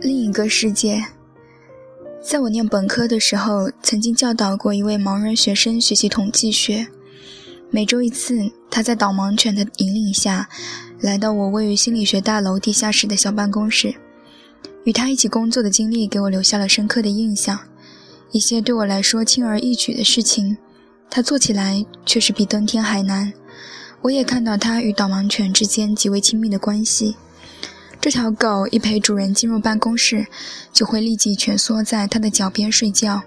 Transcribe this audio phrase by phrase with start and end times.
[0.00, 1.04] 另一个世界，
[2.20, 6.88] 在我念本科的时候，曾经教导过一位盲人学生学习统计学。
[7.70, 10.48] 每周一次，他在导盲犬的引领下，
[11.00, 13.94] 来到我位于心理学大楼地下室的小办公室。
[14.82, 17.56] 与他一起工作的经历给我留下了深刻的印象。
[18.32, 20.56] 一些对我来说轻而易举的事情，
[21.08, 23.32] 他做起来却是比登天还难。
[24.02, 27.16] 我也看到他与导盲犬之间极为亲密的关系。
[28.00, 30.26] 这条狗一陪主人进入办公室，
[30.72, 33.22] 就会立即蜷缩在他的脚边睡觉。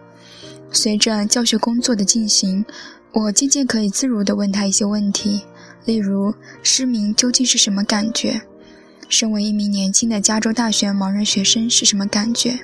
[0.72, 2.66] 随着教学工作的进行，
[3.12, 5.42] 我渐渐可以自如地问他一些问题，
[5.84, 6.34] 例如
[6.64, 8.42] 失明究竟是什么感觉？
[9.10, 12.58] 身为一名年轻的加州大学盲人学生是什么感觉？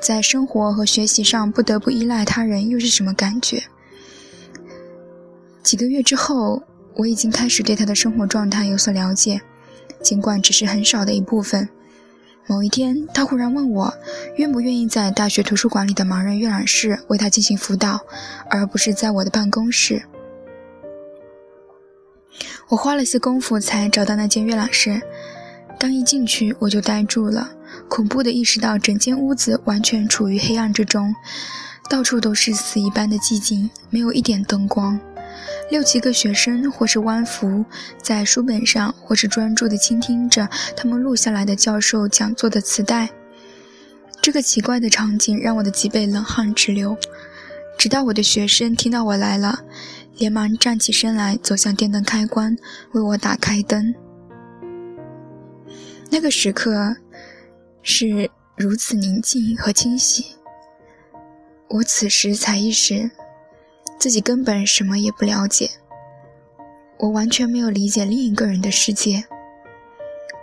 [0.00, 3.64] 在生活和学习上不得不依赖他人又是什么感觉？
[5.64, 6.62] 几个月之后，
[6.94, 9.40] 我已经开始对他的生活状态有所了解。
[10.02, 11.68] 尽管只是很少的一部分。
[12.46, 13.92] 某一天，他忽然问我，
[14.36, 18.00] 愿不愿意在大学图书馆里的盲人阅览室为他进行辅导，
[18.48, 20.04] 而不是在我的办公室。
[22.68, 25.02] 我花了些功夫才找到那间阅览室。
[25.78, 27.50] 刚一进去，我就呆住了，
[27.88, 31.14] 恐怖地意识到整间屋子完全处于黑暗之中，
[31.90, 34.98] 到处都是死一般的寂静，没有一点灯光。
[35.70, 37.64] 六七个学生，或是弯伏
[38.02, 43.10] 在书本上，或是专注地倾听着他们录下来的教授讲座的磁带。
[44.20, 46.96] 这个奇怪的场景让我的脊背冷汗直流。
[47.78, 49.60] 直到我的学生听到我来了，
[50.16, 52.56] 连忙站起身来，走向电灯开关，
[52.92, 53.94] 为我打开灯。
[56.10, 56.96] 那个时刻
[57.82, 60.24] 是如此宁静和清晰。
[61.68, 63.08] 我此时才意识。
[63.98, 65.70] 自己根本什么也不了解，
[66.98, 69.24] 我完全没有理解另一个人的世界。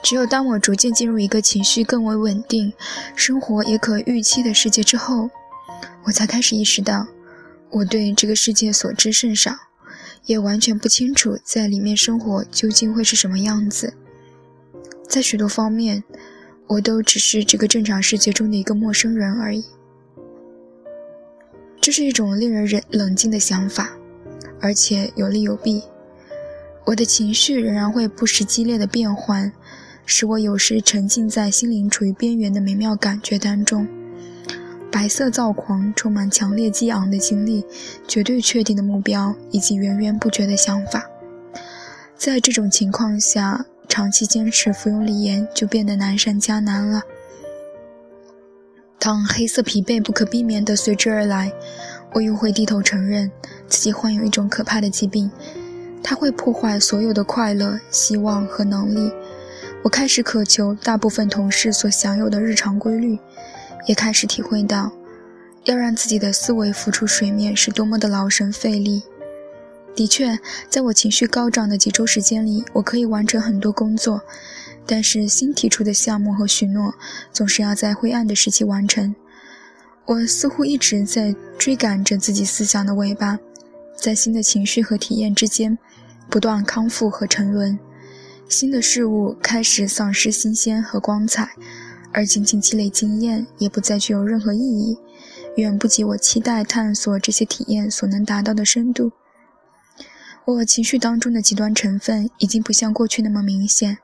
[0.03, 2.73] 只有当我逐渐进入一个情绪更为稳定、
[3.15, 5.29] 生活也可预期的世界之后，
[6.03, 7.07] 我才开始意识到，
[7.71, 9.55] 我对这个世界所知甚少，
[10.25, 13.95] 也完全不清楚在里面生活究竟会是什么样子。
[15.07, 16.03] 在许多方面，
[16.67, 19.65] 我都只是这个正常世界中的一个陌生人而已。
[21.79, 23.91] 这是一种令人冷冷静的想法，
[24.59, 25.83] 而且有利有弊。
[26.85, 29.51] 我的情绪仍然会不时激烈的变换，
[30.05, 33.87] 使我有时沉浸在心灵处于边缘的美妙感觉当中。
[34.91, 37.65] 白色躁狂，充满强烈激昂的经历，
[38.07, 41.05] 绝对确定的目标，以及源源不绝的想法。
[42.15, 47.01] 在这种情况下，长期坚持服用锂盐就变得难上加难了。
[49.05, 51.53] 当黑色疲惫不可避免地随之而来，
[52.13, 53.31] 我又会低头承认
[53.67, 55.29] 自己患有一种可怕的疾病，
[56.01, 59.13] 它会破坏所有的快乐、希望和能力。
[59.83, 63.19] 我开始渴求大部分同事所享有的日常规律，
[63.85, 64.91] 也开始体会到，
[65.65, 69.03] 要让自己的思维浮出水面是多么的劳神费力。
[69.95, 74.23] 的确，在我情绪高涨的几周时间里，我可以完成很多工作。
[74.85, 76.93] 但是新提出的项目和许诺
[77.33, 79.15] 总是要在灰暗的时期完成。
[80.05, 83.39] 我似乎一直在追赶着自己思想的尾巴，
[83.95, 85.77] 在新的情绪和体验之间
[86.29, 87.79] 不断康复和沉沦。
[88.47, 91.49] 新的事物开始丧失新鲜和光彩，
[92.11, 94.99] 而仅仅积累经验也不再具有任何意义，
[95.55, 99.11] 远不及我期待探索这些体验所能达到的深度。
[100.45, 103.97] 我情绪当中的极端成分已经不像过去那么明显。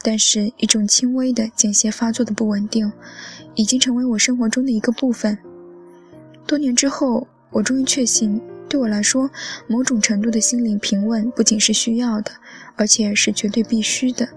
[0.00, 2.90] 但是，一种轻微的、间歇发作的不稳定，
[3.54, 5.36] 已经成为我生活中的一个部分。
[6.46, 9.28] 多年之后，我终于确信，对我来说，
[9.66, 12.30] 某种程度的心灵平稳不仅是需要的，
[12.76, 14.28] 而且是绝对必须的。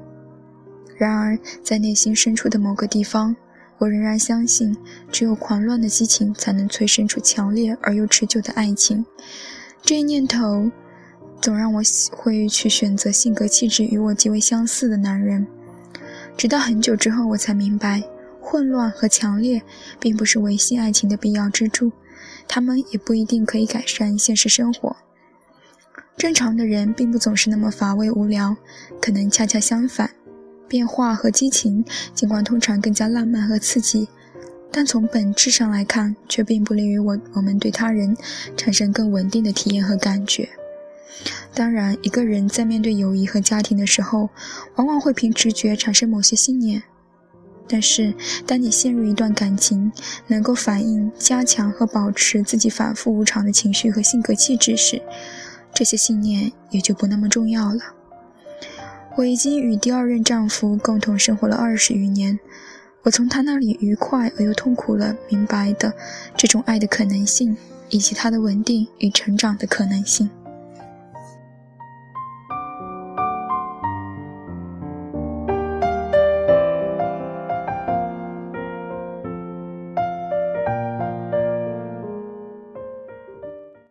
[0.98, 3.36] 然而，在内心深处的某个地方，
[3.78, 4.76] 我仍然相信，
[5.12, 9.06] 只有狂乱的激情才能催生出强烈而又持久的爱情。
[9.84, 10.72] 这一念头。
[11.42, 11.82] 总让我
[12.12, 15.48] 会去选择性格气质与我极为相似的男人，
[16.38, 18.04] 直到很久之后，我才明白，
[18.40, 19.60] 混乱和强烈
[20.00, 21.92] 并不是维系爱情的必要支柱，
[22.48, 24.96] 他们也不一定可以改善现实生活。
[26.16, 28.56] 正常的人并不总是那么乏味无聊，
[29.02, 30.12] 可能恰恰相反，
[30.68, 31.84] 变化和激情
[32.14, 34.08] 尽管通常更加浪漫和刺激，
[34.72, 38.16] 但从本质上来看，却并不利于我我们对他人
[38.56, 40.48] 产生更稳定的体验和感觉。
[41.54, 44.30] 当然，一个人在面对友谊和家庭的时候，
[44.76, 46.84] 往往会凭直觉产生某些信念。
[47.68, 48.14] 但是，
[48.46, 49.92] 当你陷入一段感情，
[50.28, 55.02] 能够反映、加强和保持自己反复无常的情绪和性格气质时，
[55.74, 57.82] 这些信念也就不那么重要了。
[59.18, 62.40] 我已经与第二任丈夫共同生活了二十余年，
[63.04, 65.94] 我从他那里愉快而又痛苦了明白的
[66.36, 67.56] 这种爱的可能性，
[67.90, 70.30] 以及他的稳定与成长的可能性。